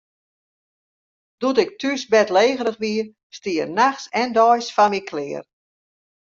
Doe't 1.39 1.61
ik 1.63 1.71
thús 1.79 2.01
bêdlegerich 2.11 2.79
wie, 2.81 2.99
stie 3.37 3.57
er 3.63 3.71
nachts 3.79 4.05
en 4.21 4.29
deis 4.37 4.67
foar 4.75 4.91
my 4.91 5.01
klear. 5.09 5.43